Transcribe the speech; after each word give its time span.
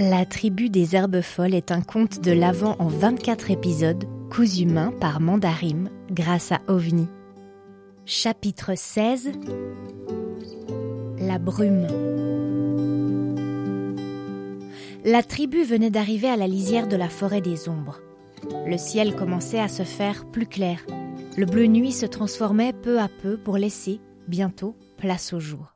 La 0.00 0.24
tribu 0.24 0.70
des 0.70 0.96
herbes 0.96 1.20
folles 1.20 1.54
est 1.54 1.70
un 1.70 1.82
conte 1.82 2.22
de 2.22 2.32
l'Avent 2.32 2.74
en 2.78 2.88
24 2.88 3.50
épisodes, 3.50 4.06
cousu 4.30 4.64
main 4.64 4.94
par 4.98 5.20
Mandarim 5.20 5.90
grâce 6.10 6.52
à 6.52 6.60
OVNI. 6.68 7.06
Chapitre 8.06 8.72
16 8.74 9.32
La 11.18 11.38
brume. 11.38 11.86
La 15.04 15.22
tribu 15.22 15.64
venait 15.64 15.90
d'arriver 15.90 16.30
à 16.30 16.36
la 16.36 16.46
lisière 16.46 16.88
de 16.88 16.96
la 16.96 17.10
forêt 17.10 17.42
des 17.42 17.68
ombres. 17.68 18.00
Le 18.66 18.78
ciel 18.78 19.14
commençait 19.14 19.60
à 19.60 19.68
se 19.68 19.82
faire 19.82 20.24
plus 20.24 20.46
clair. 20.46 20.80
Le 21.36 21.44
bleu 21.44 21.66
nuit 21.66 21.92
se 21.92 22.06
transformait 22.06 22.72
peu 22.72 22.98
à 22.98 23.08
peu 23.22 23.36
pour 23.36 23.58
laisser, 23.58 24.00
bientôt, 24.28 24.74
place 24.96 25.34
au 25.34 25.40
jour. 25.40 25.74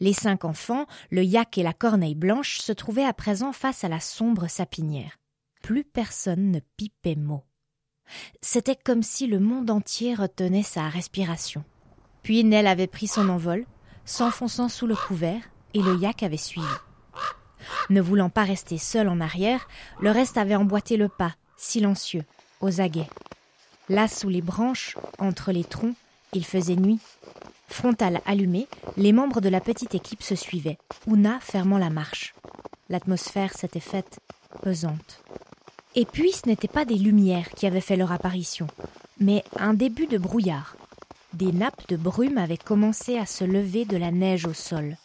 Les 0.00 0.12
cinq 0.12 0.44
enfants, 0.44 0.86
le 1.10 1.24
yak 1.24 1.58
et 1.58 1.62
la 1.62 1.72
corneille 1.72 2.14
blanche, 2.14 2.58
se 2.58 2.72
trouvaient 2.72 3.04
à 3.04 3.12
présent 3.12 3.52
face 3.52 3.84
à 3.84 3.88
la 3.88 4.00
sombre 4.00 4.48
sapinière. 4.48 5.18
Plus 5.62 5.84
personne 5.84 6.50
ne 6.50 6.60
pipait 6.76 7.16
mot. 7.16 7.44
C'était 8.40 8.76
comme 8.76 9.02
si 9.02 9.26
le 9.26 9.38
monde 9.38 9.70
entier 9.70 10.14
retenait 10.14 10.62
sa 10.62 10.88
respiration. 10.88 11.64
Puis 12.22 12.44
Nell 12.44 12.66
avait 12.66 12.86
pris 12.86 13.06
son 13.06 13.28
envol, 13.28 13.66
s'enfonçant 14.04 14.68
sous 14.68 14.86
le 14.86 14.96
couvert, 14.96 15.42
et 15.74 15.82
le 15.82 15.96
yak 15.96 16.22
avait 16.22 16.36
suivi. 16.36 16.66
Ne 17.90 18.00
voulant 18.00 18.30
pas 18.30 18.44
rester 18.44 18.78
seul 18.78 19.08
en 19.08 19.20
arrière, 19.20 19.68
le 20.00 20.10
reste 20.10 20.36
avait 20.36 20.56
emboîté 20.56 20.96
le 20.96 21.08
pas, 21.08 21.34
silencieux, 21.56 22.24
aux 22.60 22.80
aguets. 22.80 23.08
Là, 23.88 24.08
sous 24.08 24.28
les 24.28 24.42
branches, 24.42 24.96
entre 25.18 25.52
les 25.52 25.64
troncs, 25.64 25.96
il 26.32 26.44
faisait 26.44 26.76
nuit. 26.76 27.00
Frontale 27.68 28.20
allumée, 28.26 28.66
les 28.96 29.12
membres 29.12 29.40
de 29.40 29.48
la 29.48 29.60
petite 29.60 29.94
équipe 29.94 30.22
se 30.22 30.34
suivaient, 30.34 30.78
Ouna 31.06 31.38
fermant 31.40 31.78
la 31.78 31.90
marche. 31.90 32.34
L'atmosphère 32.88 33.52
s'était 33.52 33.80
faite 33.80 34.20
pesante. 34.62 35.22
Et 35.94 36.04
puis 36.04 36.32
ce 36.32 36.48
n'étaient 36.48 36.68
pas 36.68 36.84
des 36.84 36.96
lumières 36.96 37.50
qui 37.50 37.66
avaient 37.66 37.80
fait 37.80 37.96
leur 37.96 38.12
apparition, 38.12 38.66
mais 39.20 39.44
un 39.58 39.74
début 39.74 40.06
de 40.06 40.18
brouillard. 40.18 40.76
Des 41.34 41.52
nappes 41.52 41.88
de 41.88 41.96
brume 41.96 42.38
avaient 42.38 42.56
commencé 42.56 43.18
à 43.18 43.26
se 43.26 43.44
lever 43.44 43.84
de 43.84 43.96
la 43.96 44.10
neige 44.10 44.46
au 44.46 44.54
sol, 44.54 44.96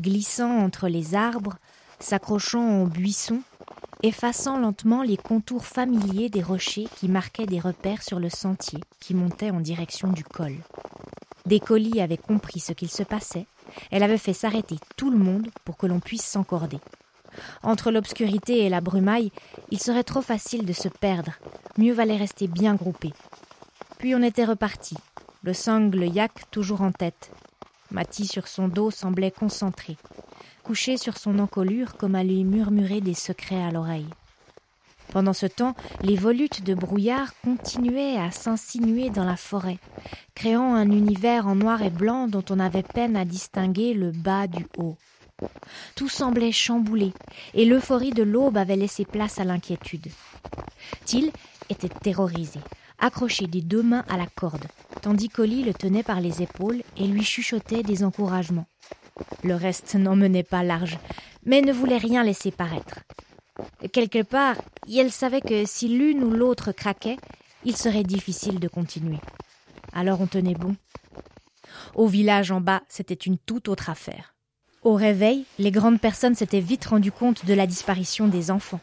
glissant 0.00 0.58
entre 0.58 0.88
les 0.88 1.14
arbres, 1.14 1.56
s'accrochant 1.98 2.82
aux 2.82 2.86
buissons, 2.86 3.42
effaçant 4.04 4.58
lentement 4.58 5.02
les 5.02 5.16
contours 5.16 5.64
familiers 5.64 6.28
des 6.28 6.42
rochers 6.42 6.88
qui 6.96 7.08
marquaient 7.08 7.46
des 7.46 7.58
repères 7.58 8.02
sur 8.02 8.20
le 8.20 8.28
sentier 8.28 8.80
qui 9.00 9.14
montait 9.14 9.50
en 9.50 9.60
direction 9.60 10.12
du 10.12 10.22
col. 10.22 10.56
Des 11.46 11.58
colis 11.58 12.02
avaient 12.02 12.18
compris 12.18 12.60
ce 12.60 12.74
qu'il 12.74 12.90
se 12.90 13.02
passait. 13.02 13.46
Elle 13.90 14.02
avait 14.02 14.18
fait 14.18 14.34
s'arrêter 14.34 14.76
tout 14.98 15.10
le 15.10 15.16
monde 15.16 15.48
pour 15.64 15.78
que 15.78 15.86
l'on 15.86 16.00
puisse 16.00 16.24
s'encorder. 16.24 16.80
Entre 17.62 17.90
l'obscurité 17.90 18.58
et 18.58 18.68
la 18.68 18.82
brumaille, 18.82 19.32
il 19.70 19.80
serait 19.80 20.04
trop 20.04 20.22
facile 20.22 20.66
de 20.66 20.74
se 20.74 20.88
perdre. 20.88 21.32
Mieux 21.78 21.94
valait 21.94 22.18
rester 22.18 22.46
bien 22.46 22.74
groupé. 22.74 23.10
Puis 23.98 24.14
on 24.14 24.22
était 24.22 24.44
reparti, 24.44 24.96
le 25.42 25.54
sangle 25.54 26.04
yak 26.04 26.50
toujours 26.50 26.82
en 26.82 26.92
tête. 26.92 27.30
Mati 27.90 28.26
sur 28.26 28.48
son 28.48 28.68
dos 28.68 28.90
semblait 28.90 29.30
concentré, 29.30 29.96
couché 30.64 30.96
sur 30.96 31.18
son 31.18 31.38
encolure 31.38 31.96
comme 31.96 32.14
à 32.14 32.24
lui 32.24 32.42
murmurer 32.42 33.02
des 33.02 33.14
secrets 33.14 33.62
à 33.62 33.70
l'oreille. 33.70 34.08
Pendant 35.12 35.34
ce 35.34 35.46
temps, 35.46 35.76
les 36.02 36.16
volutes 36.16 36.64
de 36.64 36.74
brouillard 36.74 37.38
continuaient 37.42 38.16
à 38.16 38.30
s'insinuer 38.30 39.10
dans 39.10 39.24
la 39.24 39.36
forêt, 39.36 39.78
créant 40.34 40.74
un 40.74 40.90
univers 40.90 41.46
en 41.46 41.54
noir 41.54 41.82
et 41.82 41.90
blanc 41.90 42.26
dont 42.26 42.44
on 42.48 42.58
avait 42.58 42.82
peine 42.82 43.14
à 43.14 43.26
distinguer 43.26 43.92
le 43.92 44.10
bas 44.10 44.46
du 44.46 44.66
haut. 44.78 44.96
Tout 45.94 46.08
semblait 46.08 46.50
chamboulé, 46.50 47.12
et 47.52 47.66
l'euphorie 47.66 48.12
de 48.12 48.22
l'aube 48.22 48.56
avait 48.56 48.76
laissé 48.76 49.04
place 49.04 49.38
à 49.38 49.44
l'inquiétude. 49.44 50.08
Till 51.04 51.30
était 51.68 51.88
terrorisé, 51.88 52.60
accroché 52.98 53.46
des 53.46 53.60
deux 53.60 53.82
mains 53.82 54.04
à 54.08 54.16
la 54.16 54.26
corde, 54.26 54.64
tandis 55.02 55.28
qu'Oli 55.28 55.62
le 55.62 55.74
tenait 55.74 56.02
par 56.02 56.20
les 56.20 56.40
épaules 56.42 56.82
et 56.96 57.06
lui 57.06 57.22
chuchotait 57.22 57.82
des 57.82 58.02
encouragements. 58.02 58.66
Le 59.42 59.54
reste 59.54 59.94
n'en 59.94 60.16
menait 60.16 60.42
pas 60.42 60.62
large, 60.62 60.98
mais 61.44 61.60
ne 61.60 61.72
voulait 61.72 61.98
rien 61.98 62.24
laisser 62.24 62.50
paraître. 62.50 63.00
Quelque 63.92 64.22
part, 64.22 64.56
elle 64.92 65.12
savait 65.12 65.40
que 65.40 65.64
si 65.66 65.88
l'une 65.88 66.24
ou 66.24 66.30
l'autre 66.30 66.72
craquait, 66.72 67.18
il 67.64 67.76
serait 67.76 68.02
difficile 68.02 68.58
de 68.58 68.68
continuer. 68.68 69.18
Alors 69.92 70.20
on 70.20 70.26
tenait 70.26 70.54
bon. 70.54 70.76
Au 71.94 72.06
village 72.06 72.50
en 72.50 72.60
bas, 72.60 72.82
c'était 72.88 73.14
une 73.14 73.38
toute 73.38 73.68
autre 73.68 73.90
affaire. 73.90 74.34
Au 74.82 74.94
réveil, 74.94 75.44
les 75.58 75.70
grandes 75.70 76.00
personnes 76.00 76.34
s'étaient 76.34 76.60
vite 76.60 76.84
rendues 76.84 77.12
compte 77.12 77.46
de 77.46 77.54
la 77.54 77.66
disparition 77.66 78.28
des 78.28 78.50
enfants. 78.50 78.80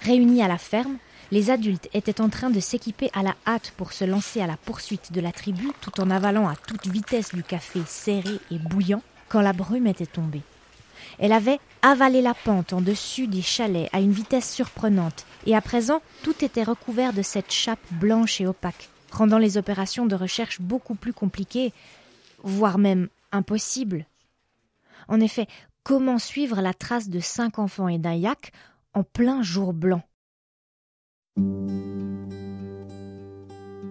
Réunis 0.00 0.42
à 0.42 0.48
la 0.48 0.58
ferme, 0.58 0.96
les 1.30 1.50
adultes 1.50 1.88
étaient 1.92 2.20
en 2.20 2.30
train 2.30 2.50
de 2.50 2.60
s'équiper 2.60 3.10
à 3.12 3.22
la 3.22 3.34
hâte 3.46 3.72
pour 3.76 3.92
se 3.92 4.04
lancer 4.04 4.40
à 4.40 4.46
la 4.46 4.56
poursuite 4.56 5.12
de 5.12 5.20
la 5.20 5.32
tribu 5.32 5.68
tout 5.80 6.00
en 6.00 6.10
avalant 6.10 6.48
à 6.48 6.54
toute 6.56 6.86
vitesse 6.86 7.34
du 7.34 7.42
café 7.42 7.80
serré 7.86 8.38
et 8.50 8.58
bouillant 8.58 9.02
quand 9.28 9.40
la 9.40 9.52
brume 9.52 9.86
était 9.86 10.06
tombée. 10.06 10.42
Elle 11.18 11.32
avait 11.32 11.58
avalé 11.82 12.22
la 12.22 12.34
pente 12.34 12.72
en 12.72 12.80
dessus 12.80 13.26
des 13.26 13.42
chalets 13.42 13.88
à 13.92 14.00
une 14.00 14.12
vitesse 14.12 14.52
surprenante, 14.52 15.26
et 15.46 15.56
à 15.56 15.60
présent 15.60 16.00
tout 16.22 16.44
était 16.44 16.62
recouvert 16.62 17.12
de 17.12 17.22
cette 17.22 17.52
chape 17.52 17.80
blanche 17.92 18.40
et 18.40 18.46
opaque, 18.46 18.88
rendant 19.10 19.38
les 19.38 19.56
opérations 19.56 20.06
de 20.06 20.14
recherche 20.14 20.60
beaucoup 20.60 20.94
plus 20.94 21.12
compliquées, 21.12 21.72
voire 22.42 22.78
même 22.78 23.08
impossibles. 23.32 24.06
En 25.08 25.20
effet, 25.20 25.46
comment 25.82 26.18
suivre 26.18 26.60
la 26.60 26.74
trace 26.74 27.08
de 27.08 27.20
cinq 27.20 27.58
enfants 27.58 27.88
et 27.88 27.98
d'un 27.98 28.14
yak 28.14 28.52
en 28.94 29.02
plein 29.02 29.42
jour 29.42 29.72
blanc? 29.72 30.02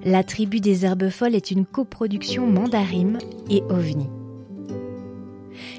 La 0.04 0.24
tribu 0.24 0.62
des 0.62 0.86
herbes 0.86 1.10
folles 1.10 1.36
est 1.36 1.52
une 1.52 1.66
coproduction 1.66 2.48
mandarine 2.48 3.18
et 3.50 3.62
ovni. 3.64 4.08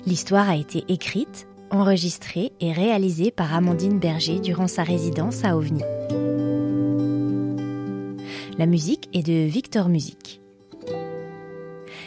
L'histoire 0.09 0.49
a 0.49 0.57
été 0.57 0.87
écrite, 0.89 1.47
enregistrée 1.71 2.53
et 2.61 2.73
réalisée 2.73 3.31
par 3.31 3.55
Amandine 3.55 3.99
Berger 3.99 4.41
durant 4.41 4.67
sa 4.67 4.83
résidence 4.83 5.45
à 5.45 5.55
OVNI. 5.55 5.83
La 8.57 8.65
musique 8.65 9.11
est 9.13 9.23
de 9.23 9.47
Victor 9.47 9.91
Music. 9.91 10.41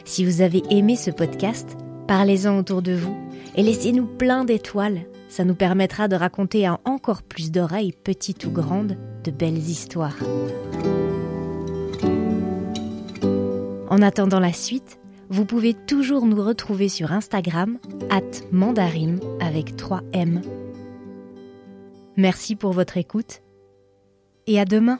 Si 0.03 0.25
vous 0.25 0.41
avez 0.41 0.63
aimé 0.71 0.95
ce 0.95 1.11
podcast, 1.11 1.77
parlez-en 2.07 2.57
autour 2.57 2.81
de 2.81 2.93
vous 2.93 3.15
et 3.55 3.61
laissez-nous 3.61 4.07
plein 4.07 4.45
d'étoiles. 4.45 5.01
Ça 5.29 5.43
nous 5.43 5.53
permettra 5.53 6.07
de 6.07 6.15
raconter 6.15 6.65
à 6.65 6.79
encore 6.85 7.21
plus 7.21 7.51
d'oreilles, 7.51 7.93
petites 7.93 8.47
ou 8.47 8.49
grandes, 8.49 8.97
de 9.23 9.29
belles 9.29 9.59
histoires. 9.59 10.17
En 13.91 14.01
attendant 14.01 14.39
la 14.39 14.53
suite, 14.53 14.97
vous 15.31 15.45
pouvez 15.45 15.73
toujours 15.73 16.25
nous 16.25 16.43
retrouver 16.43 16.89
sur 16.89 17.13
Instagram, 17.13 17.79
at 18.09 18.21
mandarim 18.51 19.19
avec 19.39 19.77
3 19.77 20.01
M. 20.11 20.41
Merci 22.17 22.57
pour 22.57 22.73
votre 22.73 22.97
écoute 22.97 23.41
et 24.45 24.59
à 24.59 24.65
demain. 24.65 24.99